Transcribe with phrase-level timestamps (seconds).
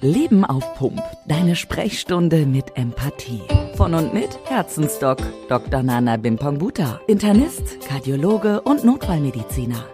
[0.00, 1.02] Leben auf Pump.
[1.26, 3.42] Deine Sprechstunde mit Empathie.
[3.74, 5.82] Von und mit Herzensdoc Dr.
[5.82, 7.00] Nana Bimpangbuta.
[7.08, 9.84] Internist, Kardiologe und Notfallmediziner.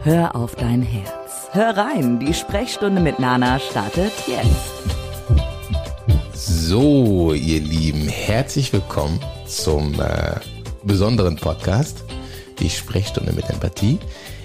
[0.00, 1.48] Hör auf dein Herz.
[1.52, 4.72] Hör rein, die Sprechstunde mit Nana startet jetzt.
[6.34, 10.34] So, ihr Lieben, herzlich willkommen zum äh,
[10.82, 12.02] besonderen Podcast,
[12.58, 14.00] die Sprechstunde mit Empathie.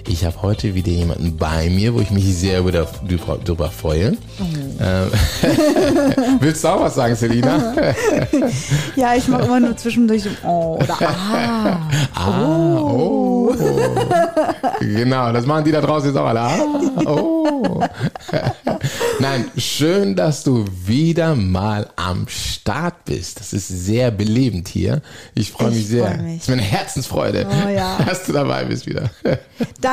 [0.06, 4.16] Ich habe heute wieder jemanden bei mir, wo ich mich sehr über, darüber freue.
[4.38, 4.44] Oh.
[4.80, 5.10] Ähm,
[6.40, 7.74] willst du auch was sagen, Selina?
[8.96, 11.88] ja, ich mache immer nur zwischendurch Oh oder Ah.
[12.14, 13.54] ah oh.
[13.54, 13.54] oh.
[14.80, 16.40] genau, das machen die da draußen jetzt auch alle.
[16.40, 16.58] Ah,
[17.06, 17.80] oh.
[19.20, 23.40] Nein, schön, dass du wieder mal am Start bist.
[23.40, 25.00] Das ist sehr belebend hier.
[25.34, 26.06] Ich freue mich sehr.
[26.06, 26.34] Freu mich.
[26.34, 27.98] Das ist mir eine Herzensfreude, oh, ja.
[28.06, 29.10] dass du dabei bist wieder.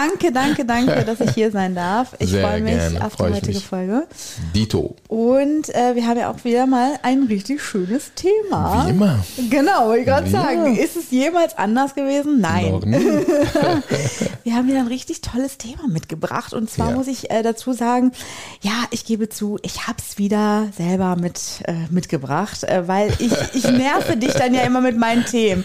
[0.01, 2.15] Danke, danke, danke, dass ich hier sein darf.
[2.17, 3.05] Ich freue mich gerne.
[3.05, 4.07] auf die heutige Folge.
[4.55, 4.95] Dito.
[5.07, 8.87] Und äh, wir haben ja auch wieder mal ein richtig schönes Thema.
[8.87, 9.23] Wie immer.
[9.51, 10.75] Genau, wollte ich gerade sagen.
[10.75, 12.41] Ist es jemals anders gewesen?
[12.41, 12.81] Nein.
[14.43, 16.55] wir haben wieder ein richtig tolles Thema mitgebracht.
[16.55, 16.95] Und zwar ja.
[16.95, 18.11] muss ich äh, dazu sagen,
[18.61, 23.33] ja, ich gebe zu, ich habe es wieder selber mit, äh, mitgebracht, äh, weil ich,
[23.53, 25.63] ich nerve dich dann ja immer mit meinen Themen.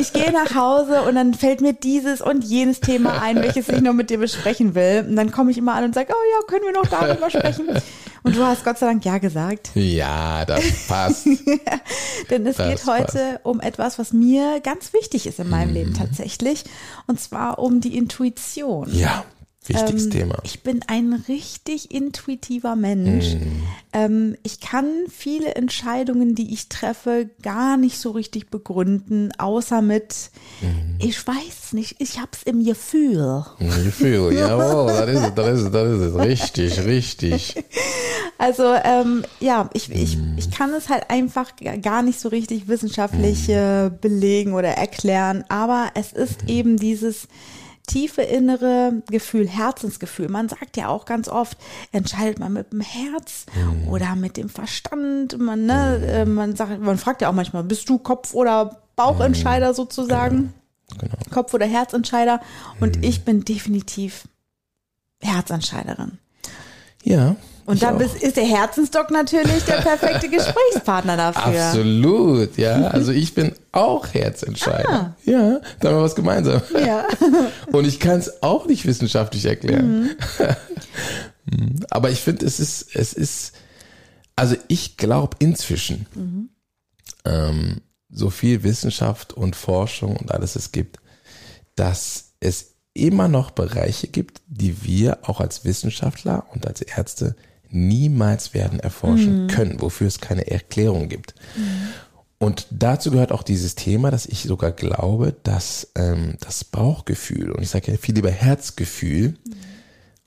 [0.00, 3.75] Ich gehe nach Hause und dann fällt mir dieses und jenes Thema ein, welches ich
[3.82, 5.04] nur mit dir besprechen will.
[5.08, 7.68] Und dann komme ich immer an und sage, oh ja, können wir noch darüber sprechen?
[8.22, 9.70] Und du hast Gott sei Dank ja gesagt.
[9.74, 11.26] Ja, das passt.
[12.30, 13.40] Denn es das geht heute passt.
[13.44, 15.74] um etwas, was mir ganz wichtig ist in meinem mhm.
[15.74, 16.64] Leben tatsächlich.
[17.06, 18.92] Und zwar um die Intuition.
[18.92, 19.24] Ja.
[19.68, 20.38] Wichtiges ähm, Thema.
[20.44, 23.34] Ich bin ein richtig intuitiver Mensch.
[23.34, 23.62] Mm.
[23.92, 30.30] Ähm, ich kann viele Entscheidungen, die ich treffe, gar nicht so richtig begründen, außer mit,
[30.60, 31.00] mm.
[31.04, 33.44] ich weiß nicht, ich hab's im Gefühl.
[33.58, 36.14] Gefühl, jawohl, das ist es, das ist es, das ist es.
[36.16, 37.64] Richtig, richtig.
[38.38, 40.36] Also, ähm, ja, ich, ich, mm.
[40.36, 45.90] ich kann es halt einfach gar nicht so richtig wissenschaftlich äh, belegen oder erklären, aber
[45.94, 46.48] es ist mhm.
[46.48, 47.28] eben dieses,
[47.86, 50.28] tiefe innere Gefühl, Herzensgefühl.
[50.28, 51.56] Man sagt ja auch ganz oft,
[51.92, 53.88] entscheidet man mit dem Herz mhm.
[53.88, 55.38] oder mit dem Verstand.
[55.38, 56.08] Man, ne, mhm.
[56.08, 59.74] Äh, man, sagt, man fragt ja auch manchmal, bist du Kopf- oder Bauchentscheider mhm.
[59.74, 60.36] sozusagen?
[60.36, 60.52] Genau.
[60.98, 61.16] Genau.
[61.30, 62.40] Kopf- oder Herzentscheider.
[62.80, 63.02] Und mhm.
[63.02, 64.28] ich bin definitiv
[65.20, 66.18] Herzentscheiderin.
[67.06, 67.36] Ja,
[67.66, 71.66] und dann bist, ist der Herzensdoc natürlich der perfekte Gesprächspartner dafür.
[71.66, 72.86] Absolut, ja.
[72.88, 74.88] Also ich bin auch Herzentscheider.
[74.88, 75.16] Ah.
[75.24, 76.62] Ja, da haben wir was gemeinsam.
[76.72, 77.06] Ja.
[77.72, 80.16] Und ich kann es auch nicht wissenschaftlich erklären.
[81.50, 81.84] Mhm.
[81.90, 83.52] Aber ich finde, es ist, es ist,
[84.36, 86.48] also ich glaube inzwischen, mhm.
[87.24, 91.00] ähm, so viel Wissenschaft und Forschung und alles es gibt,
[91.74, 97.36] dass es immer noch Bereiche gibt, die wir auch als Wissenschaftler und als Ärzte
[97.68, 99.48] niemals werden erforschen mhm.
[99.48, 101.34] können, wofür es keine Erklärung gibt.
[101.56, 101.88] Mhm.
[102.38, 107.62] Und dazu gehört auch dieses Thema, dass ich sogar glaube, dass ähm, das Bauchgefühl, und
[107.62, 109.54] ich sage ja viel lieber Herzgefühl, mhm.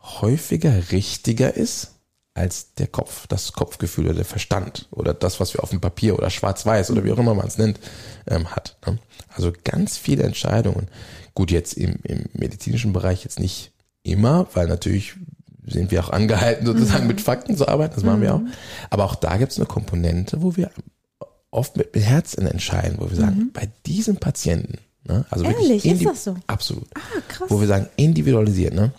[0.02, 1.99] häufiger richtiger ist
[2.40, 6.18] als der Kopf, das Kopfgefühl oder der Verstand oder das, was wir auf dem Papier
[6.18, 7.82] oder schwarz-weiß oder wie auch immer man es nennt,
[8.28, 8.78] ähm, hat.
[8.88, 8.98] Ne?
[9.36, 10.88] Also ganz viele Entscheidungen.
[11.36, 13.74] Gut, jetzt im, im medizinischen Bereich jetzt nicht
[14.04, 15.16] immer, weil natürlich
[15.66, 17.10] sind wir auch angehalten, sozusagen mhm.
[17.10, 18.40] mit Fakten zu arbeiten, das machen wir auch.
[18.40, 18.54] Mhm.
[18.90, 20.72] Aber auch da gibt es eine Komponente, wo wir
[21.52, 23.52] oft mit Herzen entscheiden, wo wir sagen, mhm.
[23.52, 26.38] bei diesem Patienten, ne, also Ehrlich, wirklich ist das so?
[26.48, 26.88] Absolut.
[26.96, 27.50] Ah, krass.
[27.50, 28.94] Wo wir sagen, individualisiert, ne?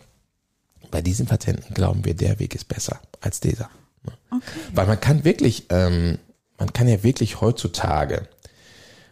[0.91, 3.71] Bei diesem Patienten glauben wir, der Weg ist besser als dieser.
[4.05, 4.12] Ne?
[4.31, 4.61] Okay.
[4.75, 6.19] Weil man kann wirklich, ähm,
[6.59, 8.28] man kann ja wirklich heutzutage,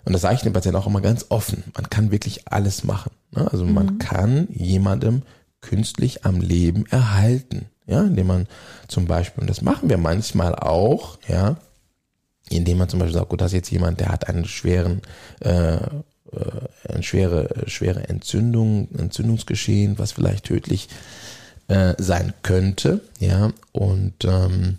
[0.04, 3.10] und das sage ich den Patienten auch immer ganz offen, man kann wirklich alles machen.
[3.32, 3.50] Ne?
[3.50, 3.98] Also man mhm.
[3.98, 5.22] kann jemandem
[5.60, 7.66] künstlich am Leben erhalten.
[7.86, 8.46] Ja, indem man
[8.86, 11.56] zum Beispiel, und das machen wir manchmal auch, ja,
[12.50, 15.00] indem man zum Beispiel sagt, gut, das ist jetzt jemand, der hat einen schweren,
[15.40, 15.80] äh, äh,
[16.86, 20.88] eine schwere, schwere Entzündung, Entzündungsgeschehen, was vielleicht tödlich
[21.68, 24.78] äh, sein könnte, ja, und ähm,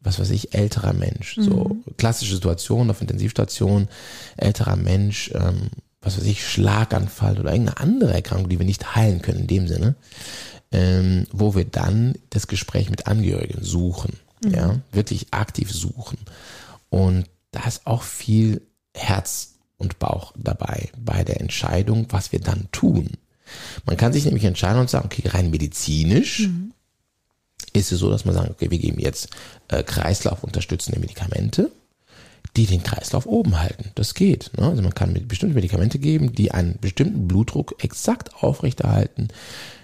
[0.00, 1.42] was weiß ich, älterer Mensch, mhm.
[1.42, 3.88] so klassische Situation auf Intensivstation,
[4.36, 9.20] älterer Mensch, ähm, was weiß ich, Schlaganfall oder irgendeine andere Erkrankung, die wir nicht heilen
[9.20, 9.94] können in dem Sinne,
[10.72, 14.54] ähm, wo wir dann das Gespräch mit Angehörigen suchen, mhm.
[14.54, 16.18] ja, wirklich aktiv suchen.
[16.88, 18.62] Und da ist auch viel
[18.94, 23.16] Herz und Bauch dabei bei der Entscheidung, was wir dann tun.
[23.86, 26.72] Man kann sich nämlich entscheiden und sagen, okay, rein medizinisch mhm.
[27.72, 29.28] ist es so, dass man sagt, okay, wir geben jetzt
[29.68, 31.70] äh, Kreislauf unterstützende Medikamente
[32.56, 33.90] die den Kreislauf oben halten.
[33.94, 34.50] Das geht.
[34.58, 34.66] Ne?
[34.66, 39.28] Also man kann mit bestimmte Medikamente geben, die einen bestimmten Blutdruck exakt aufrechterhalten,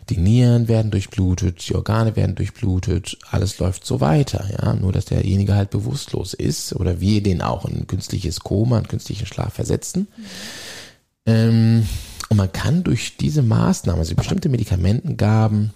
[0.08, 4.74] Die Nieren werden durchblutet, die Organe werden durchblutet, alles läuft so weiter, ja.
[4.74, 8.88] Nur, dass derjenige halt bewusstlos ist oder wir den auch in ein künstliches Koma, einen
[8.88, 10.06] künstlichen Schlaf versetzen.
[10.16, 10.24] Mhm.
[11.26, 11.88] Ähm,
[12.28, 15.73] und man kann durch diese Maßnahmen, also bestimmte Medikamentengaben,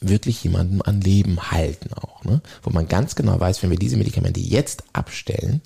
[0.00, 2.42] wirklich jemanden an Leben halten auch, ne?
[2.62, 5.62] Wo man ganz genau weiß, wenn wir diese Medikamente jetzt abstellen,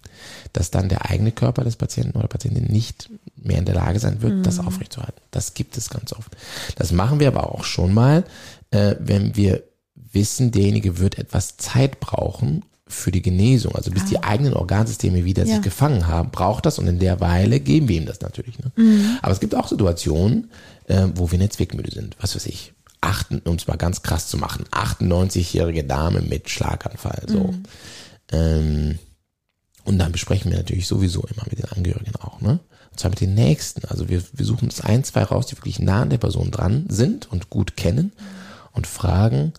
[0.53, 4.23] dass dann der eigene Körper des Patienten oder Patientin nicht mehr in der Lage sein
[4.23, 4.43] wird, mhm.
[4.45, 5.21] das aufrechtzuerhalten.
[5.33, 6.37] Das gibt es ganz oft.
[6.77, 8.25] Das machen wir aber auch schon mal,
[8.71, 9.65] äh, wenn wir
[9.95, 14.07] wissen, derjenige wird etwas Zeit brauchen, für die Genesung, also bis ah.
[14.11, 15.55] die eigenen Organsysteme wieder ja.
[15.55, 18.59] sich gefangen haben, braucht das und in der Weile geben wir ihm das natürlich.
[18.59, 18.73] Ne?
[18.77, 19.19] Mhm.
[19.23, 20.51] Aber es gibt auch Situationen,
[20.87, 22.17] äh, wo wir nicht zwickmüde sind.
[22.21, 27.23] Was weiß ich, achten, um es mal ganz krass zu machen, 98-jährige Dame mit Schlaganfall.
[27.27, 27.45] So.
[27.45, 27.63] Mhm.
[28.33, 28.99] Ähm,
[29.85, 32.61] und dann besprechen wir natürlich sowieso immer mit den Angehörigen auch, ne?
[32.91, 33.85] Und zwar mit den Nächsten.
[33.87, 36.87] Also wir, wir suchen uns ein, zwei raus, die wirklich nah an der Person dran
[36.89, 38.13] sind und gut kennen
[38.73, 39.53] und fragen,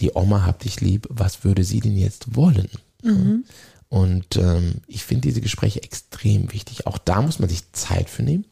[0.00, 2.68] die Oma habt dich lieb, was würde sie denn jetzt wollen?
[3.02, 3.44] Mhm.
[3.88, 6.86] Und ähm, ich finde diese Gespräche extrem wichtig.
[6.86, 8.44] Auch da muss man sich Zeit für nehmen.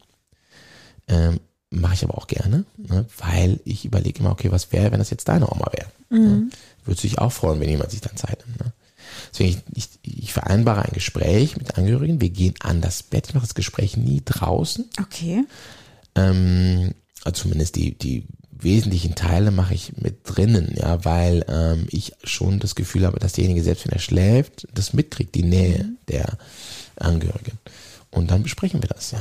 [1.08, 5.00] Ähm, Mache ich aber auch gerne, ne, weil ich überlege immer, okay, was wäre, wenn
[5.00, 5.88] das jetzt deine Oma wäre?
[6.08, 6.28] Mhm.
[6.28, 6.48] Ne?
[6.84, 8.60] Würde sich auch freuen, wenn jemand sich dann Zeit nimmt.
[8.60, 8.72] Ne?
[9.32, 12.20] Deswegen, ich, ich, ich vereinbare ein Gespräch mit Angehörigen.
[12.20, 13.26] Wir gehen an das Bett.
[13.26, 14.88] Ich mache das Gespräch nie draußen.
[15.00, 15.44] Okay.
[16.14, 16.94] Ähm,
[17.24, 18.24] also zumindest die, die
[18.60, 23.32] wesentlichen Teile mache ich mit drinnen, ja, weil ähm, ich schon das Gefühl habe, dass
[23.32, 25.96] derjenige, selbst wenn er schläft, das mitkriegt, die Nähe mhm.
[26.08, 26.38] der
[26.96, 27.58] Angehörigen.
[28.10, 29.20] Und dann besprechen wir das, ja.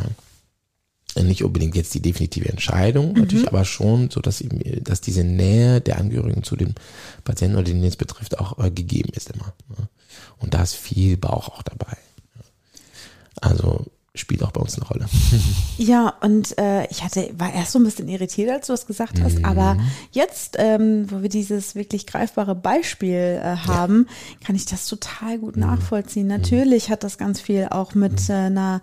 [1.22, 3.20] Nicht unbedingt jetzt die definitive Entscheidung, mhm.
[3.22, 4.44] natürlich, aber schon so, dass,
[4.82, 6.74] dass diese Nähe der Angehörigen zu dem
[7.24, 9.54] Patienten oder den es betrifft auch äh, gegeben ist immer.
[9.78, 9.88] Ja.
[10.40, 11.98] Und da ist viel Bauch auch dabei.
[13.36, 15.06] Also spielt auch bei uns eine Rolle.
[15.80, 19.20] Ja, und äh, ich hatte, war erst so ein bisschen irritiert, als du das gesagt
[19.20, 19.46] hast, mhm.
[19.46, 19.76] aber
[20.12, 24.46] jetzt, ähm, wo wir dieses wirklich greifbare Beispiel äh, haben, ja.
[24.46, 25.64] kann ich das total gut mhm.
[25.64, 26.28] nachvollziehen.
[26.28, 28.82] Natürlich hat das ganz viel auch mit äh, einer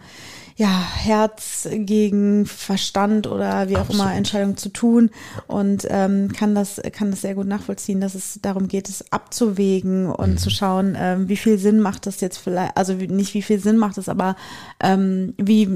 [0.57, 4.03] ja, Herz gegen Verstand oder wie auch Absolut.
[4.03, 5.11] immer Entscheidung zu tun
[5.47, 10.07] und ähm, kann das kann das sehr gut nachvollziehen, dass es darum geht, es abzuwägen
[10.11, 10.39] und mhm.
[10.39, 13.77] zu schauen, ähm, wie viel Sinn macht das jetzt vielleicht, also nicht wie viel Sinn
[13.77, 14.37] macht es, aber
[14.81, 15.69] ähm, wie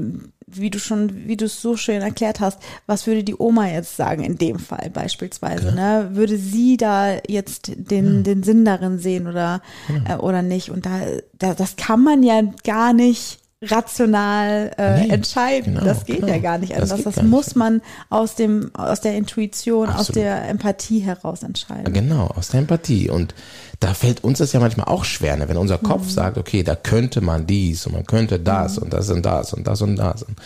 [0.47, 3.95] wie du schon, wie du es so schön erklärt hast, was würde die Oma jetzt
[3.97, 5.73] sagen in dem Fall beispielsweise?
[5.73, 6.09] Ne?
[6.13, 8.21] Würde sie da jetzt den, ja.
[8.21, 10.15] den Sinn darin sehen oder, ja.
[10.15, 10.69] äh, oder nicht?
[10.69, 11.01] Und da,
[11.37, 13.39] da, das kann man ja gar nicht
[13.71, 15.75] rational äh, nee, entscheiden.
[15.75, 16.33] Genau, das geht genau.
[16.33, 16.89] ja gar nicht anders.
[16.89, 17.55] Das, das muss nicht.
[17.57, 20.09] man aus dem aus der Intuition, Absolut.
[20.09, 21.93] aus der Empathie heraus entscheiden.
[21.93, 23.33] Genau, aus der Empathie und
[23.79, 25.49] da fällt uns das ja manchmal auch schwer, ne?
[25.49, 26.09] wenn unser Kopf mhm.
[26.09, 28.83] sagt, okay, da könnte man dies und man könnte das mhm.
[28.83, 30.23] und das und das und das und das.
[30.23, 30.37] Und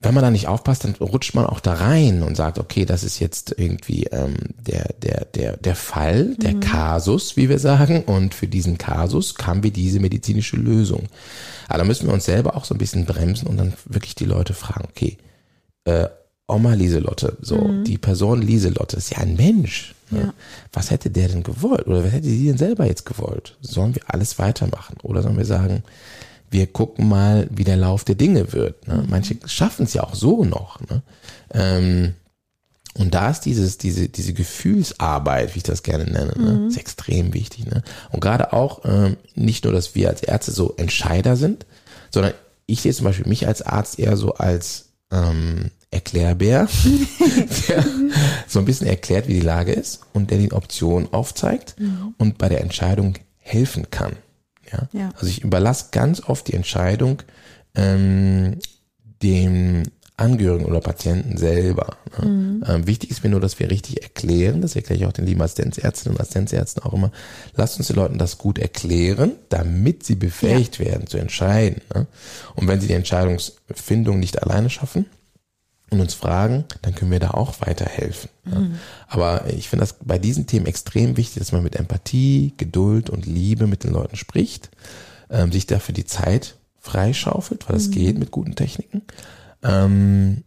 [0.00, 3.02] wenn man da nicht aufpasst, dann rutscht man auch da rein und sagt, okay, das
[3.02, 6.60] ist jetzt irgendwie ähm, der, der, der, der Fall, der mhm.
[6.60, 11.08] Kasus, wie wir sagen, und für diesen Kasus kam wir diese medizinische Lösung.
[11.66, 14.26] Aber da müssen wir uns selber auch so ein bisschen bremsen und dann wirklich die
[14.26, 15.16] Leute fragen, okay,
[15.84, 16.08] äh,
[16.48, 17.84] Oma Lieselotte, so, mhm.
[17.84, 19.94] die Person Lieselotte ist ja ein Mensch.
[20.10, 20.20] Ne?
[20.20, 20.34] Ja.
[20.72, 21.86] Was hätte der denn gewollt?
[21.88, 23.56] Oder was hätte sie denn selber jetzt gewollt?
[23.60, 24.98] Sollen wir alles weitermachen?
[25.02, 25.82] Oder sollen wir sagen,
[26.50, 28.86] wir gucken mal, wie der Lauf der Dinge wird.
[28.86, 29.04] Ne?
[29.08, 30.80] Manche schaffen es ja auch so noch.
[30.88, 31.02] Ne?
[31.52, 32.14] Ähm,
[32.94, 36.52] und da ist dieses, diese, diese Gefühlsarbeit, wie ich das gerne nenne, ne?
[36.52, 36.68] mhm.
[36.68, 37.66] ist extrem wichtig.
[37.66, 37.82] Ne?
[38.10, 41.66] Und gerade auch ähm, nicht nur, dass wir als Ärzte so Entscheider sind,
[42.10, 42.32] sondern
[42.66, 46.68] ich sehe zum Beispiel mich als Arzt eher so als ähm, Erklärbär,
[47.68, 47.84] der
[48.46, 52.14] so ein bisschen erklärt, wie die Lage ist und der die Optionen aufzeigt mhm.
[52.18, 54.16] und bei der Entscheidung helfen kann.
[54.72, 54.88] Ja?
[54.92, 55.10] ja.
[55.14, 57.22] Also ich überlasse ganz oft die Entscheidung
[57.74, 58.58] ähm,
[59.22, 59.84] dem
[60.18, 61.98] Angehörigen oder Patienten selber.
[62.18, 62.28] Ne?
[62.28, 62.64] Mhm.
[62.66, 65.42] Ähm, wichtig ist mir nur, dass wir richtig erklären, das erkläre ich auch den lieben
[65.42, 67.12] Assistenzärztinnen und Assistenzärzten auch immer,
[67.54, 70.86] lasst uns den Leuten das gut erklären, damit sie befähigt ja.
[70.86, 71.82] werden zu entscheiden.
[71.94, 72.06] Ne?
[72.54, 75.04] Und wenn sie die Entscheidungsfindung nicht alleine schaffen,
[75.90, 78.30] und uns fragen, dann können wir da auch weiterhelfen.
[78.44, 78.76] Mhm.
[79.06, 83.26] Aber ich finde das bei diesen Themen extrem wichtig, dass man mit Empathie, Geduld und
[83.26, 84.70] Liebe mit den Leuten spricht,
[85.30, 87.92] ähm, sich dafür die Zeit freischaufelt, weil es mhm.
[87.92, 89.02] geht mit guten Techniken
[89.62, 90.42] ähm,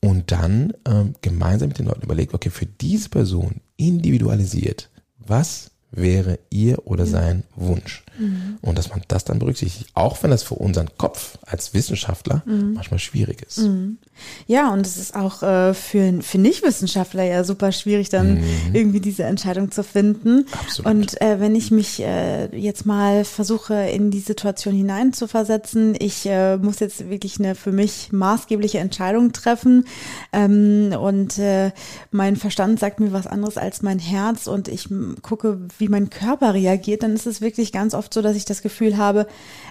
[0.00, 6.38] und dann ähm, gemeinsam mit den Leuten überlegt, okay, für diese Person individualisiert, was wäre
[6.50, 7.10] ihr oder ja.
[7.10, 8.04] sein Wunsch?
[8.18, 8.58] Mhm.
[8.60, 12.74] Und dass man das dann berücksichtigt, auch wenn das für unseren Kopf als Wissenschaftler mhm.
[12.74, 13.58] manchmal schwierig ist.
[13.58, 13.98] Mhm.
[14.46, 18.44] Ja, und es ist auch äh, für, für Nichtwissenschaftler ja super schwierig, dann mhm.
[18.72, 20.46] irgendwie diese Entscheidung zu finden.
[20.52, 20.90] Absolut.
[20.90, 26.56] Und äh, wenn ich mich äh, jetzt mal versuche, in die Situation hineinzuversetzen, ich äh,
[26.56, 29.84] muss jetzt wirklich eine für mich maßgebliche Entscheidung treffen
[30.32, 31.72] ähm, und äh,
[32.10, 34.88] mein Verstand sagt mir was anderes als mein Herz und ich
[35.22, 38.62] gucke, wie mein Körper reagiert, dann ist es wirklich ganz oft so, dass ich das
[38.62, 39.26] Gefühl habe,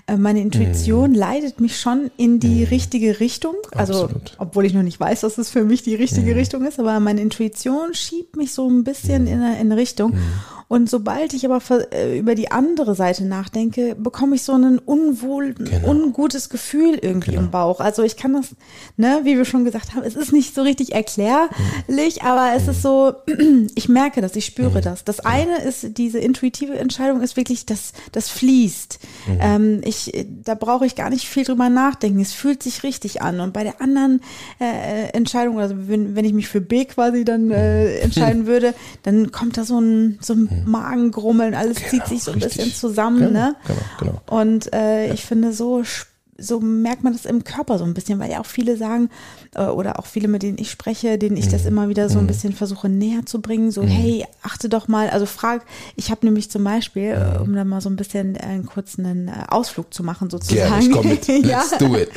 [0.08, 1.16] äh, meine Intuition mhm.
[1.16, 2.68] leitet mich schon in die mhm.
[2.68, 3.56] richtige Richtung.
[3.72, 6.38] Also Absolut obwohl ich noch nicht weiß, dass es für mich die richtige mhm.
[6.38, 9.28] Richtung ist, aber meine Intuition schiebt mich so ein bisschen mhm.
[9.28, 10.14] in, eine, in eine Richtung.
[10.70, 10.76] Mhm.
[10.76, 15.54] Und sobald ich aber äh, über die andere Seite nachdenke, bekomme ich so ein unwohl,
[15.54, 15.90] genau.
[15.90, 17.44] ungutes Gefühl irgendwie genau.
[17.44, 17.80] im Bauch.
[17.80, 18.50] Also ich kann das,
[18.98, 22.28] ne, wie wir schon gesagt haben, es ist nicht so richtig erklärlich, mhm.
[22.28, 23.14] aber es ist so,
[23.76, 24.82] ich merke das, ich spüre mhm.
[24.82, 25.04] das.
[25.04, 29.00] Das eine ist, diese intuitive Entscheidung ist wirklich, das, das fließt.
[29.28, 29.38] Mhm.
[29.40, 32.20] Ähm, ich, da brauche ich gar nicht viel drüber nachdenken.
[32.20, 33.40] Es fühlt sich richtig an.
[33.40, 34.22] Und bei der anderen
[34.60, 39.32] äh, Entscheidung, also wenn, wenn ich mich für B quasi dann äh, entscheiden würde, dann
[39.32, 42.58] kommt da so ein, so ein Magengrummeln, alles genau, zieht sich so ein richtig.
[42.58, 43.56] bisschen zusammen, genau, ne?
[43.66, 44.42] Genau, genau.
[44.42, 45.14] Und äh, ja.
[45.14, 45.84] ich finde, so
[46.38, 49.10] so merkt man das im Körper so ein bisschen, weil ja auch viele sagen,
[49.56, 51.70] äh, oder auch viele, mit denen ich spreche, denen ich das mhm.
[51.70, 52.28] immer wieder so ein mhm.
[52.28, 53.88] bisschen versuche näher zu bringen, so, mhm.
[53.88, 55.66] hey, achte doch mal, also frag,
[55.96, 59.32] ich habe nämlich zum Beispiel, äh, um dann mal so ein bisschen einen kurzen äh,
[59.50, 60.92] Ausflug zu machen, sozusagen.
[60.92, 61.28] Komm mit.
[61.28, 61.78] Let's ja.
[61.80, 62.10] do it.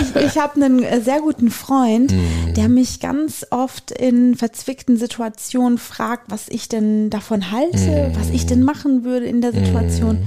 [0.00, 2.12] ich ich habe einen sehr guten Freund,
[2.56, 8.46] der mich ganz oft in verzwickten Situationen fragt, was ich denn davon halte, was ich
[8.46, 10.26] denn machen würde in der Situation.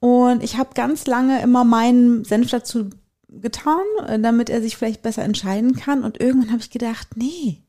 [0.00, 2.90] Und ich habe ganz lange immer meinen Senf dazu
[3.28, 6.04] getan, äh, damit er sich vielleicht besser entscheiden kann.
[6.04, 7.62] Und irgendwann habe ich gedacht, nee,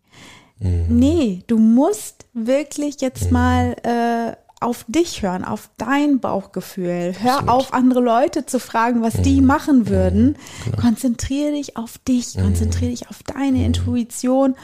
[0.60, 0.86] mhm.
[0.90, 3.34] nee, du musst wirklich jetzt mhm.
[3.34, 7.14] mal äh, auf dich hören, auf dein Bauchgefühl.
[7.18, 7.50] Hör Absolut.
[7.50, 9.24] auf, andere Leute zu fragen, was mhm.
[9.24, 10.28] die machen würden.
[10.28, 10.36] Mhm.
[10.66, 10.82] Genau.
[10.82, 12.42] Konzentriere dich auf dich, mhm.
[12.42, 13.66] konzentriere dich auf deine mhm.
[13.66, 14.56] Intuition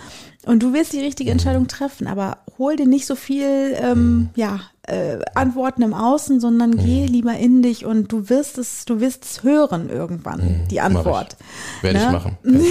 [0.45, 2.07] und du wirst die richtige Entscheidung treffen.
[2.07, 6.77] Aber hol dir nicht so viel, ähm, ja, äh, Antworten im Außen, sondern mhm.
[6.77, 10.67] geh lieber in dich und du wirst es, du wirst es hören irgendwann, mhm.
[10.69, 11.35] die Antwort.
[11.81, 12.05] Werde ne?
[12.05, 12.37] ich machen.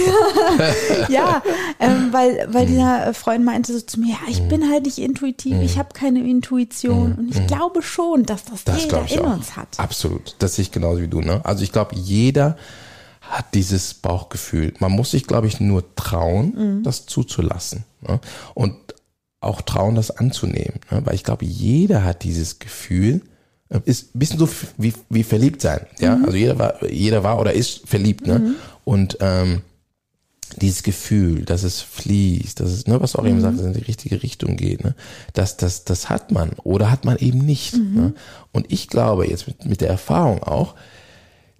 [1.09, 1.41] ja,
[1.79, 2.69] ähm, weil, weil mhm.
[2.69, 4.47] dieser Freund meinte so zu mir, ja, ich mhm.
[4.47, 5.79] bin halt nicht intuitiv, ich mhm.
[5.79, 7.19] habe keine Intuition mhm.
[7.19, 9.33] und ich glaube schon, dass das, das jeder in auch.
[9.35, 9.79] uns hat.
[9.79, 11.21] Absolut, das sehe ich genauso wie du.
[11.21, 11.41] Ne?
[11.43, 12.57] Also ich glaube, jeder
[13.21, 14.73] hat dieses Bauchgefühl.
[14.79, 17.83] Man muss sich, glaube ich, nur trauen, das zuzulassen.
[18.07, 18.19] Ne?
[18.53, 18.75] Und
[19.45, 20.79] auch trauen, das anzunehmen.
[20.91, 21.01] Ne?
[21.05, 23.21] Weil ich glaube, jeder hat dieses Gefühl,
[23.69, 25.85] äh, ist ein bisschen so wie, wie verliebt sein.
[25.99, 26.25] Ja, mhm.
[26.25, 28.39] also jeder war, jeder war oder ist verliebt, ne?
[28.39, 28.55] Mhm.
[28.83, 29.61] Und ähm,
[30.57, 33.29] dieses Gefühl, dass es fließt, dass es, ne, was auch mhm.
[33.29, 34.95] eben sagt, dass es in die richtige Richtung geht, ne?
[35.33, 37.75] Das, das, das hat man oder hat man eben nicht.
[37.75, 37.93] Mhm.
[37.95, 38.13] Ne?
[38.51, 40.75] Und ich glaube jetzt mit, mit der Erfahrung auch,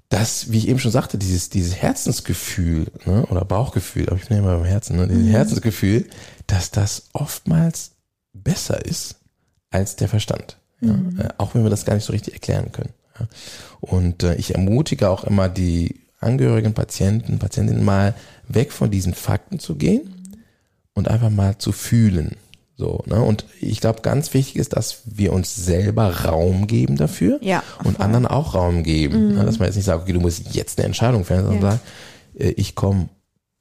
[0.09, 4.37] dass, wie ich eben schon sagte, dieses, dieses Herzensgefühl, ne, oder Bauchgefühl, aber ich bin
[4.37, 5.31] ja immer beim Herzen, ne, dieses mhm.
[5.31, 6.05] Herzensgefühl,
[6.47, 7.91] dass das oftmals
[8.33, 9.15] besser ist
[9.71, 10.57] als der Verstand.
[10.81, 10.93] Ja?
[10.93, 11.19] Mhm.
[11.19, 12.93] Äh, auch wenn wir das gar nicht so richtig erklären können.
[13.19, 13.27] Ja?
[13.81, 18.15] Und äh, ich ermutige auch immer die Angehörigen, Patienten, Patientinnen mal
[18.47, 20.37] weg von diesen Fakten zu gehen mhm.
[20.93, 22.37] und einfach mal zu fühlen.
[22.77, 23.21] So, ne?
[23.21, 28.01] Und ich glaube, ganz wichtig ist, dass wir uns selber Raum geben dafür ja, und
[28.01, 29.29] anderen auch Raum geben.
[29.29, 29.35] Mhm.
[29.35, 29.45] Ne?
[29.45, 31.71] Dass man jetzt nicht sagt, okay, du musst jetzt eine Entscheidung fällen, sondern ja.
[31.71, 31.81] sagen,
[32.37, 33.09] äh, ich komme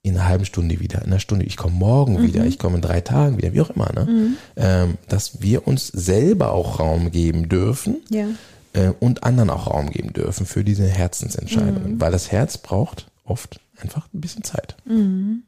[0.05, 2.27] in einer halben Stunde wieder, in einer Stunde, ich komme morgen mhm.
[2.27, 4.05] wieder, ich komme in drei Tagen wieder, wie auch immer, ne?
[4.05, 4.37] Mhm.
[4.55, 8.27] Ähm, dass wir uns selber auch Raum geben dürfen ja.
[8.75, 12.01] äh, und anderen auch Raum geben dürfen für diese Herzensentscheidungen, mhm.
[12.03, 14.77] weil das Herz braucht oft einfach ein bisschen Zeit.
[14.85, 15.45] Mhm.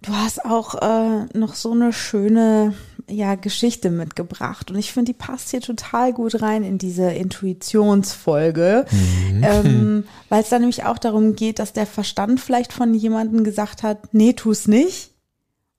[0.00, 2.72] Du hast auch äh, noch so eine schöne
[3.08, 8.84] ja, Geschichte mitgebracht und ich finde, die passt hier total gut rein in diese Intuitionsfolge,
[8.90, 9.44] mhm.
[9.44, 13.82] ähm, weil es da nämlich auch darum geht, dass der Verstand vielleicht von jemandem gesagt
[13.82, 15.12] hat, nee, tu's nicht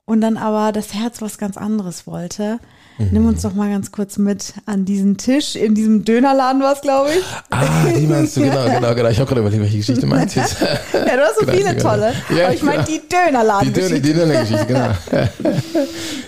[0.06, 2.60] und dann aber das Herz was ganz anderes wollte.
[2.98, 3.08] Mhm.
[3.12, 7.10] Nimm uns doch mal ganz kurz mit an diesen Tisch in diesem Dönerladen was, glaube
[7.10, 7.24] ich.
[7.50, 9.08] Ah, die meinst du, genau, genau, genau.
[9.08, 10.60] Ich habe gerade überlegt, welche Geschichte meinst du jetzt.
[10.92, 11.88] ja, du hast so genau, viele genau.
[11.88, 12.12] tolle.
[12.36, 12.88] Ja, aber ich meine genau.
[12.88, 14.00] die Dönerladen-Geschichte.
[14.08, 14.90] Die, Dönergeschichte, genau.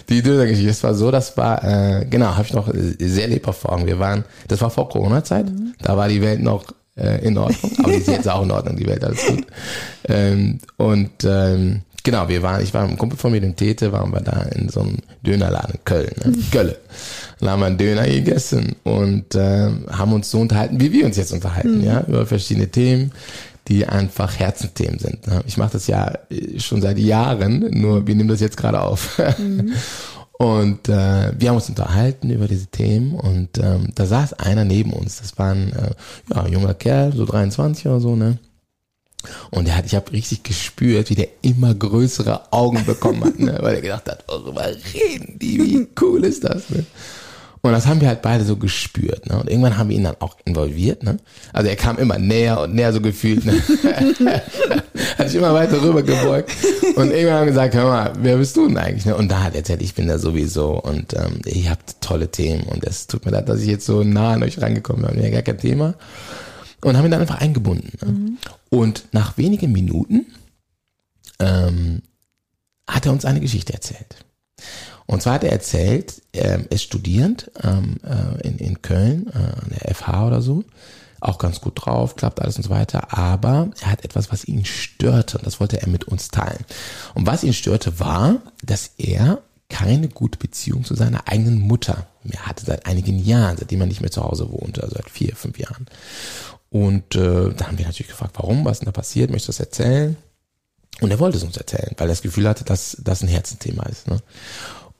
[0.08, 0.68] die Dönergeschichte.
[0.68, 3.86] Das war so, das war, äh, genau, habe ich noch sehr lebhaft vor Augen.
[3.86, 5.46] Wir waren, das war vor Corona-Zeit.
[5.46, 5.74] Mhm.
[5.80, 6.64] Da war die Welt noch
[6.96, 7.72] äh, in Ordnung.
[7.78, 9.46] Aber die ist jetzt auch in Ordnung, die Welt, alles gut.
[10.08, 13.92] Ähm, und ähm, Genau, wir waren, ich war mit einem Kumpel von mir, dem Tete,
[13.92, 16.32] waren wir da in so einem Dönerladen in Köln, ne?
[16.50, 16.78] Kölle.
[17.38, 21.16] Dann haben wir einen Döner gegessen und äh, haben uns so unterhalten, wie wir uns
[21.16, 21.84] jetzt unterhalten, mhm.
[21.84, 23.12] ja, über verschiedene Themen,
[23.68, 25.26] die einfach Herzenthemen sind.
[25.26, 25.42] Ne?
[25.46, 29.20] Ich mache das ja äh, schon seit Jahren, nur wir nehmen das jetzt gerade auf.
[29.38, 29.72] Mhm.
[30.40, 34.94] Und äh, wir haben uns unterhalten über diese Themen und ähm, da saß einer neben
[34.94, 35.18] uns.
[35.20, 35.90] Das war ein äh,
[36.34, 38.38] ja, junger Kerl, so 23 oder so, ne?
[39.50, 43.58] Und er hat, ich habe richtig gespürt, wie der immer größere Augen bekommen hat, ne?
[43.60, 46.70] weil er gedacht hat, worüber reden die, wie cool ist das?
[46.70, 46.86] Ne?
[47.62, 49.28] Und das haben wir halt beide so gespürt.
[49.28, 49.38] Ne?
[49.38, 51.02] Und irgendwann haben wir ihn dann auch involviert.
[51.02, 51.18] Ne?
[51.52, 53.44] Also er kam immer näher und näher so gefühlt.
[53.44, 53.52] Ne?
[55.18, 56.52] hat sich immer weiter rüber gebeugt.
[56.96, 59.04] Und irgendwann haben wir gesagt, hör mal, wer bist du denn eigentlich?
[59.04, 59.14] Ne?
[59.14, 62.62] Und da hat er erzählt, ich bin da sowieso und ähm, ihr habt tolle Themen.
[62.62, 65.22] Und es tut mir leid, dass ich jetzt so nah an euch rangekommen bin.
[65.22, 65.94] Ja, gar kein Thema.
[66.82, 67.92] Und haben ihn dann einfach eingebunden.
[68.00, 68.12] Ne?
[68.12, 68.38] Mhm.
[68.70, 70.26] Und nach wenigen Minuten
[71.38, 72.02] ähm,
[72.88, 74.24] hat er uns eine Geschichte erzählt.
[75.06, 79.70] Und zwar hat er erzählt, er ist studierend ähm, äh, in, in Köln, äh, an
[79.70, 80.64] der FH oder so,
[81.20, 84.64] auch ganz gut drauf, klappt alles und so weiter, aber er hat etwas, was ihn
[84.64, 86.64] störte und das wollte er mit uns teilen.
[87.14, 92.46] Und was ihn störte war, dass er keine gute Beziehung zu seiner eigenen Mutter mehr
[92.46, 95.58] hatte seit einigen Jahren, seitdem er nicht mehr zu Hause wohnte, also seit vier, fünf
[95.58, 95.86] Jahren.
[96.70, 99.68] Und äh, da haben wir natürlich gefragt, warum, was denn da passiert, möchtest du das
[99.68, 100.16] erzählen?
[101.00, 103.84] Und er wollte es uns erzählen, weil er das Gefühl hatte, dass das ein Herzenthema
[103.84, 104.08] ist.
[104.08, 104.18] Ne?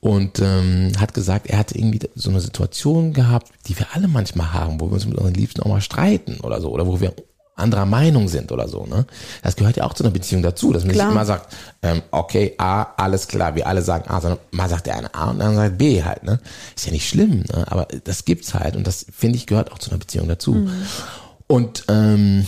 [0.01, 4.53] und ähm, hat gesagt, er hatte irgendwie so eine Situation gehabt, die wir alle manchmal
[4.53, 7.13] haben, wo wir uns mit unseren Liebsten auch mal streiten oder so, oder wo wir
[7.55, 8.87] anderer Meinung sind oder so.
[8.87, 9.05] Ne?
[9.43, 11.09] Das gehört ja auch zu einer Beziehung dazu, dass man klar.
[11.09, 14.87] nicht immer sagt, ähm, okay, A, alles klar, wir alle sagen A, sondern mal sagt
[14.87, 16.23] der eine A und dann sagt B halt.
[16.23, 16.41] Ne?
[16.75, 17.67] Ist ja nicht schlimm, ne?
[17.71, 20.55] aber das gibt's halt und das, finde ich, gehört auch zu einer Beziehung dazu.
[20.55, 20.73] Mhm.
[21.51, 22.47] Und ähm,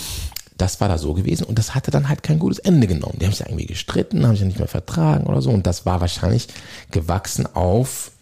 [0.59, 3.19] das war da so gewesen und das hatte dann halt kein gutes Ende genommen.
[3.21, 5.85] Die haben sich irgendwie gestritten, haben sich ja nicht mehr vertragen oder so und das
[5.85, 6.47] war wahrscheinlich
[6.93, 8.13] gewachsen auf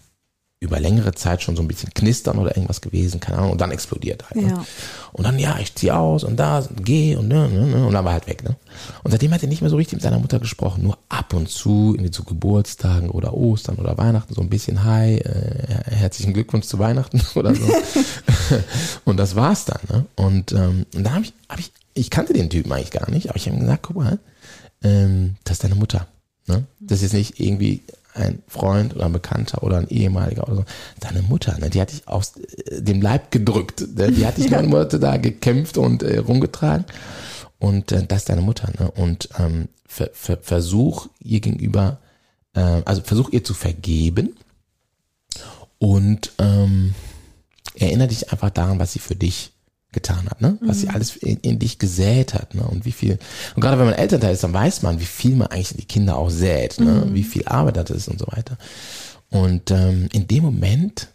[0.63, 3.71] über längere Zeit schon so ein bisschen knistern oder irgendwas gewesen, keine Ahnung, und dann
[3.71, 4.37] explodiert halt.
[4.37, 4.51] Ne?
[4.51, 4.67] Ja.
[5.13, 7.95] Und dann, ja, ich zieh aus und da, und geh und ne, ne, ne, und
[7.95, 8.57] dann war halt weg, ne?
[9.03, 11.49] Und seitdem hat er nicht mehr so richtig mit seiner Mutter gesprochen, nur ab und
[11.49, 16.67] zu, irgendwie zu Geburtstagen oder Ostern oder Weihnachten, so ein bisschen Hi, äh, herzlichen Glückwunsch
[16.67, 17.65] zu Weihnachten oder so.
[19.07, 20.07] und das war's dann, ne?
[20.17, 23.29] Und, ähm, und da habe ich, hab ich ich kannte den Typen eigentlich gar nicht,
[23.29, 24.19] aber ich habe ihm gesagt, guck mal,
[24.83, 26.07] ähm, das ist deine Mutter.
[26.47, 26.65] Ne?
[26.81, 27.83] Das ist jetzt nicht irgendwie
[28.15, 30.65] ein Freund oder ein Bekannter oder ein ehemaliger oder so.
[31.01, 31.71] Deine Mutter, ne?
[31.71, 33.85] die hat dich aus äh, dem Leib gedrückt.
[33.97, 34.13] Ne?
[34.13, 36.85] Die hat dich neun Monate da gekämpft und äh, rumgetragen.
[37.59, 38.71] Und äh, das ist deine Mutter.
[38.79, 38.91] Ne?
[38.91, 41.99] Und ähm, ver, ver, versuch ihr gegenüber,
[42.55, 44.37] äh, also versuch ihr zu vergeben
[45.79, 46.95] und ähm,
[47.75, 49.53] erinnere dich einfach daran, was sie für dich
[49.93, 50.57] getan hat, ne?
[50.61, 50.81] Was mhm.
[50.81, 52.63] sie alles in, in, dich gesät hat, ne?
[52.63, 53.19] Und wie viel.
[53.55, 56.17] Und gerade wenn man Elternteil ist, dann weiß man, wie viel man eigentlich die Kinder
[56.17, 57.05] auch sät, ne?
[57.07, 57.15] Mhm.
[57.15, 58.57] Wie viel Arbeit das ist und so weiter.
[59.31, 61.09] Und ähm, in dem Moment,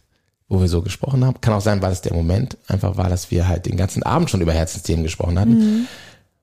[0.48, 3.32] wo wir so gesprochen haben, kann auch sein, war das der Moment, einfach war, dass
[3.32, 5.88] wir halt den ganzen Abend schon über Herzensthemen gesprochen hatten, mhm.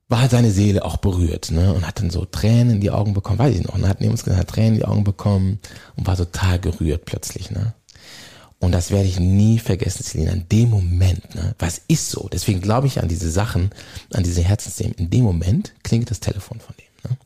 [0.09, 1.75] war halt seine Seele auch berührt, ne?
[1.75, 4.13] Und hat dann so Tränen in die Augen bekommen, weiß ich noch, und hat neben
[4.13, 5.59] uns gesagt, Tränen in die Augen bekommen
[5.97, 7.75] und war total gerührt plötzlich, ne?
[8.63, 12.29] Und das werde ich nie vergessen, Selina, in dem Moment, ne, was ist so?
[12.33, 13.73] Deswegen glaube ich an diese Sachen,
[14.13, 14.95] an diese Herzensthemen.
[14.95, 17.11] In dem Moment klingelt das Telefon von dem.
[17.11, 17.17] Ne?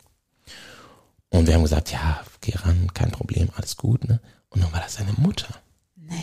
[1.29, 4.09] Und wir haben gesagt, ja, geh ran, kein Problem, alles gut.
[4.09, 4.19] Ne?
[4.49, 5.49] Und dann war das seine Mutter.
[5.95, 6.15] Nee.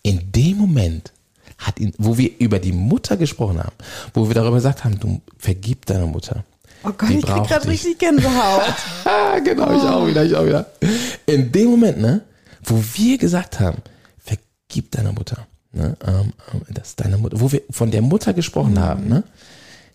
[0.00, 1.12] In dem Moment
[1.58, 3.76] hat ihn, wo wir über die Mutter gesprochen haben,
[4.14, 6.46] wo wir darüber gesagt haben, du vergib deiner Mutter.
[6.82, 8.74] Oh Gott, ich krieg gerade richtig Gänsehaut.
[9.44, 9.76] genau, oh.
[9.76, 10.64] ich auch wieder, ich auch wieder.
[11.26, 12.22] In dem Moment, ne,
[12.64, 13.82] wo wir gesagt haben,
[14.68, 15.46] gib deiner Mutter.
[15.72, 15.96] Ne?
[16.06, 18.80] Ähm, ähm, das ist deine Mutter, wo wir von der Mutter gesprochen mhm.
[18.80, 19.24] haben, ne?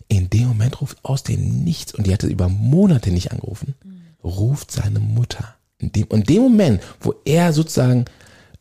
[0.08, 3.74] In dem Moment ruft aus dem Nichts, und die hatte über Monate nicht angerufen,
[4.22, 5.54] ruft seine Mutter.
[5.78, 8.04] In dem, in dem Moment, wo er sozusagen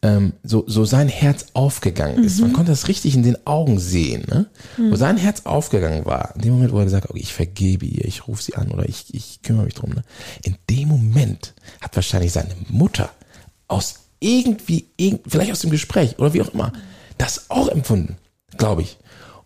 [0.01, 2.45] ähm, so, so sein Herz aufgegangen ist, mhm.
[2.45, 4.47] man konnte das richtig in den Augen sehen, ne?
[4.77, 4.91] Mhm.
[4.91, 7.85] wo sein Herz aufgegangen war, in dem Moment, wo er gesagt hat, okay, ich vergebe
[7.85, 10.03] ihr, ich rufe sie an oder ich, ich kümmere mich drum, ne?
[10.43, 13.11] in dem Moment hat wahrscheinlich seine Mutter
[13.67, 14.87] aus irgendwie,
[15.27, 16.71] vielleicht aus dem Gespräch oder wie auch immer,
[17.17, 18.17] das auch empfunden,
[18.57, 18.97] glaube ich.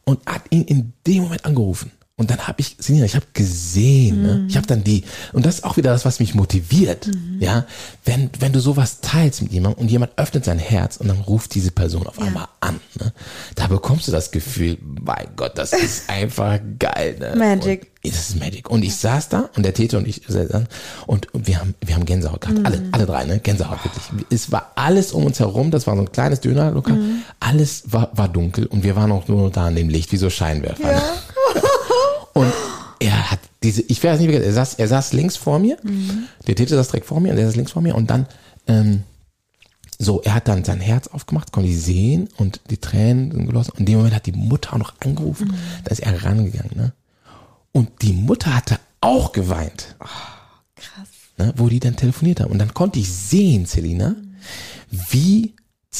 [0.04, 1.92] Und hat ihn in dem Moment angerufen.
[2.18, 4.36] Und dann habe ich, Selina, ich habe gesehen, ne?
[4.36, 4.48] Mhm.
[4.48, 7.42] ich habe dann die, und das ist auch wieder das, was mich motiviert, mhm.
[7.42, 7.66] ja,
[8.06, 11.54] wenn, wenn du sowas teilst mit jemandem und jemand öffnet sein Herz und dann ruft
[11.56, 12.28] diese Person auf ja.
[12.28, 13.12] einmal an, ne?
[13.56, 17.18] da bekommst du das Gefühl, mein Gott, das ist einfach geil.
[17.20, 17.36] Ne?
[17.36, 17.92] Magic.
[18.02, 18.70] Und das ist Magic.
[18.70, 20.22] Und ich saß da und der Täter und ich
[21.08, 22.66] und, und wir haben, wir haben Gänsehaut gehabt, mhm.
[22.66, 24.26] alle, alle drei, ne, Gänsehaut wirklich.
[24.30, 27.24] Es war alles um uns herum, das war so ein kleines Dönerlokal, mhm.
[27.42, 30.30] alles war, war dunkel und wir waren auch nur da an dem Licht, wie so
[30.30, 30.92] Scheinwerfer.
[30.94, 31.04] Ja.
[32.36, 32.52] Und
[33.00, 36.26] er hat diese, ich weiß nicht, er saß, er saß links vor mir, mhm.
[36.46, 38.28] der Täter saß direkt vor mir und er saß links vor mir und dann,
[38.68, 39.04] ähm,
[39.98, 43.72] so, er hat dann sein Herz aufgemacht, konnte ich sehen und die Tränen sind gelassen.
[43.72, 45.56] Und in dem Moment hat die Mutter auch noch angerufen, mhm.
[45.86, 46.94] da ist er rangegangen, ne?
[47.72, 49.96] Und die Mutter hatte auch geweint.
[50.00, 50.06] Oh,
[50.76, 51.10] krass.
[51.38, 52.52] Ne, wo die dann telefoniert haben.
[52.52, 54.16] Und dann konnte ich sehen, Selina,
[54.90, 55.54] wie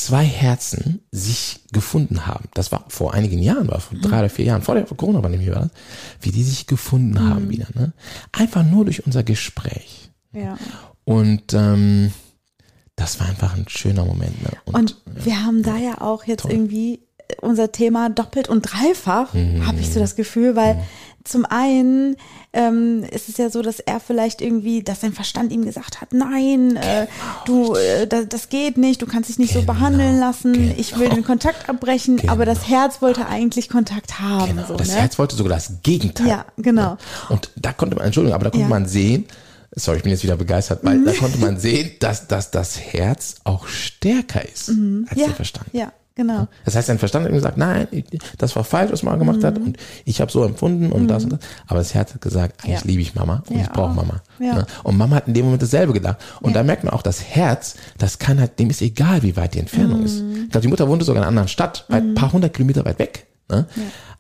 [0.04, 2.46] zwei Herzen sich gefunden haben.
[2.54, 5.62] Das war vor einigen Jahren, war vor drei oder vier Jahren, vor der Corona-Pandemie war
[5.62, 5.70] das,
[6.22, 7.68] wie die sich gefunden haben wieder.
[7.74, 7.94] Ne?
[8.34, 10.12] Einfach nur durch unser Gespräch.
[10.34, 10.58] Ja.
[11.06, 12.12] Und ähm,
[12.98, 14.42] das war einfach ein schöner Moment.
[14.44, 14.50] Ne?
[14.66, 16.52] Und, wir haben da ja auch jetzt Toll.
[16.52, 17.00] irgendwie
[17.42, 19.66] unser Thema doppelt und dreifach, Mhm.
[19.66, 20.80] habe ich so das Gefühl, weil
[21.26, 22.16] zum einen
[22.54, 26.14] ähm, ist es ja so, dass er vielleicht irgendwie, dass sein Verstand ihm gesagt hat,
[26.14, 27.08] nein, äh,
[27.46, 30.74] du, äh, das, das geht nicht, du kannst dich nicht so Genau, behandeln lassen, genau.
[30.78, 34.56] ich will den Kontakt abbrechen, aber das Herz wollte eigentlich Kontakt haben.
[34.56, 34.96] Genau, so, das ne?
[34.96, 36.28] Herz wollte sogar das Gegenteil.
[36.28, 36.98] Ja, genau.
[37.30, 38.70] Und da konnte man, Entschuldigung, aber da konnte Ja.
[38.70, 39.26] man sehen,
[39.76, 43.36] sorry, ich bin jetzt wieder begeistert, weil da konnte man sehen, dass, dass das Herz
[43.44, 45.08] auch stärker ist als Mhm.
[45.16, 45.66] ja, der Verstand.
[45.74, 46.48] ja, genau.
[46.66, 47.88] Das heißt, sein Verstand hat ihm gesagt, nein,
[48.38, 51.34] das war falsch, was man gemacht hat und ich habe so empfunden und das und
[51.34, 51.40] das.
[51.68, 52.82] Aber das Herz hat gesagt, eigentlich Mhm.
[52.82, 52.88] Ja.
[52.92, 53.64] liebe ich Mama und Ja.
[53.64, 54.22] ich brauche Mama.
[54.40, 54.56] Ja.
[54.56, 54.66] Ne?
[54.84, 56.18] Und Mama hat in dem Moment dasselbe gedacht.
[56.42, 59.54] Und da merkt man auch, das Herz, das kann halt, dem ist egal, wie weit
[59.54, 60.22] die Entfernung ist.
[60.22, 60.44] Mhm.
[60.46, 62.84] Ich glaube, die Mutter wohnte sogar in einer anderen Stadt, weit, ein paar hundert Kilometer
[62.86, 63.28] weit weg.
[63.50, 63.66] Ne?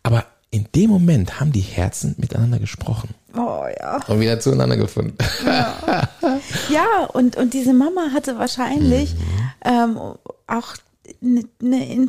[0.03, 3.99] Aber in dem Moment haben die Herzen miteinander gesprochen Oh ja.
[4.07, 5.17] und wieder zueinander gefunden.
[6.69, 9.19] Ja, und, und diese Mama hatte wahrscheinlich Mhm.
[9.65, 9.97] ähm,
[10.47, 10.75] auch
[11.21, 12.07] ne, ne,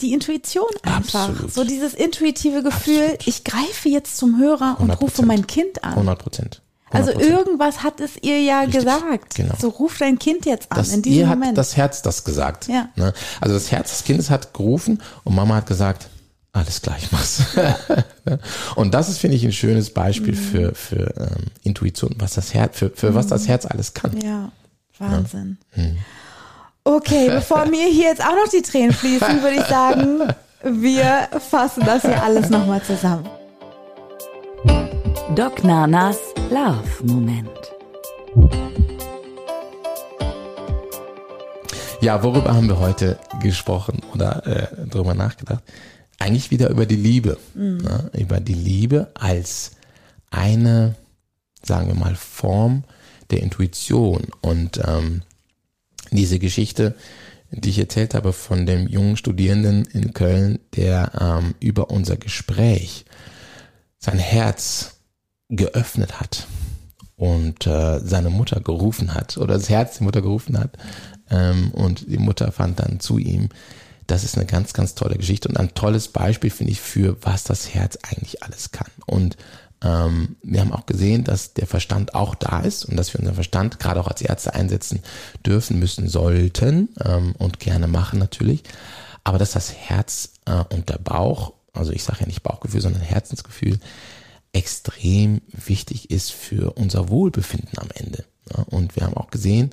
[0.00, 1.28] die Intuition einfach.
[1.30, 1.52] Absolut.
[1.54, 3.26] So dieses intuitive Gefühl, Absolut.
[3.28, 4.96] ich greife jetzt zum Hörer und 100%.
[5.00, 5.92] rufe mein Kind an.
[5.94, 6.62] 100 Prozent.
[6.90, 9.34] Also irgendwas hat es ihr ja Richtig, gesagt.
[9.34, 9.54] genau.
[9.58, 11.56] So ruf dein Kind jetzt an das, in diesem ihr hat Moment.
[11.56, 12.68] das Herz das gesagt.
[12.68, 12.90] Ja.
[12.96, 13.14] Ne?
[13.40, 16.08] Also das Herz des Kindes hat gerufen und Mama hat gesagt,
[16.52, 17.42] alles klar, ich mach's.
[18.76, 20.36] und das ist, finde ich, ein schönes Beispiel Mhm.
[20.36, 24.20] für, für ähm, Intuition, was das Herz, für, für was das Herz alles kann.
[24.20, 24.52] ja,
[24.98, 25.56] Wahnsinn.
[25.70, 25.96] Hm.
[26.84, 31.84] Okay, bevor mir hier jetzt auch noch die Tränen fließen, würde ich sagen, wir fassen
[31.86, 33.28] das hier alles nochmal zusammen.
[35.36, 36.18] Doc Nanas
[36.50, 37.48] Love Moment.
[42.00, 45.62] Ja, worüber haben wir heute gesprochen oder äh, drüber nachgedacht?
[46.18, 47.38] Eigentlich wieder über die Liebe.
[47.54, 48.10] Ne?
[48.18, 49.70] Über die Liebe als
[50.32, 50.96] eine,
[51.62, 52.82] sagen wir mal, Form
[53.30, 54.26] der Intuition.
[54.40, 55.22] Und ähm,
[56.16, 56.94] diese Geschichte,
[57.50, 63.04] die ich erzählt habe von dem jungen Studierenden in Köln, der ähm, über unser Gespräch
[63.98, 64.96] sein Herz
[65.48, 66.46] geöffnet hat
[67.16, 70.78] und äh, seine Mutter gerufen hat oder das Herz die Mutter gerufen hat
[71.30, 73.48] ähm, und die Mutter fand dann zu ihm.
[74.06, 77.44] Das ist eine ganz, ganz tolle Geschichte und ein tolles Beispiel, finde ich, für was
[77.44, 78.90] das Herz eigentlich alles kann.
[79.06, 79.36] Und
[79.82, 83.34] ähm, wir haben auch gesehen, dass der Verstand auch da ist und dass wir unseren
[83.34, 85.00] Verstand gerade auch als Ärzte einsetzen
[85.44, 88.62] dürfen, müssen, sollten ähm, und gerne machen natürlich.
[89.24, 93.02] Aber dass das Herz äh, und der Bauch, also ich sage ja nicht Bauchgefühl, sondern
[93.02, 93.78] Herzensgefühl,
[94.52, 98.24] extrem wichtig ist für unser Wohlbefinden am Ende.
[98.50, 99.70] Ja, Und wir haben auch gesehen,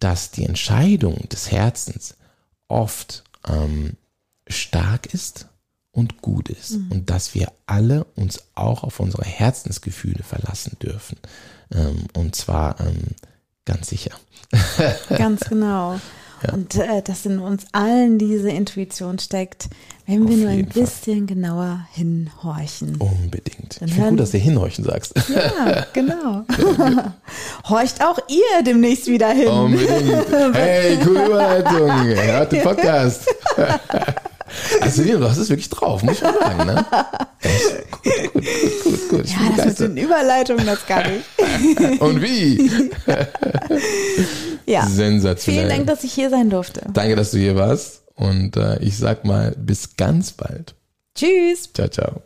[0.00, 2.16] dass die Entscheidung des Herzens
[2.68, 3.96] oft ähm,
[4.48, 5.46] stark ist
[5.96, 11.16] und gut ist und dass wir alle uns auch auf unsere Herzensgefühle verlassen dürfen.
[11.74, 13.14] Ähm, und zwar ähm,
[13.64, 14.12] ganz sicher.
[15.08, 15.98] Ganz genau.
[16.52, 19.68] Und äh, dass in uns allen diese Intuition steckt,
[20.06, 20.82] wenn wir Auf nur ein jeden Fall.
[20.82, 22.96] bisschen genauer hinhorchen.
[22.96, 23.80] Unbedingt.
[23.80, 25.14] Dann ich finde gut, dass du hinhorchen sagst.
[25.34, 26.44] Ja, genau.
[27.68, 29.48] Horcht auch ihr demnächst wieder hin.
[29.48, 30.54] Unbedingt.
[30.54, 31.90] Hey, coole Überleitung.
[31.90, 33.26] Hört den Podcast.
[34.80, 36.86] Also, du hast es wirklich drauf, muss ich schon sagen, ne?
[37.40, 37.90] Echt?
[38.02, 39.24] Gut, gut, gut, gut, gut.
[39.24, 42.00] Ich Ja, das mit den Überleitungen, das kann ich.
[42.00, 42.70] Und wie?
[44.66, 44.84] Ja.
[44.84, 45.60] Sensationell.
[45.62, 46.82] Vielen Dank, dass ich hier sein durfte.
[46.92, 48.02] Danke, dass du hier warst.
[48.16, 50.74] Und äh, ich sag mal, bis ganz bald.
[51.14, 51.72] Tschüss.
[51.72, 52.25] Ciao, ciao.